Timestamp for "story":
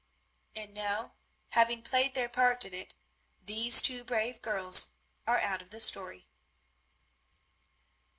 5.79-6.27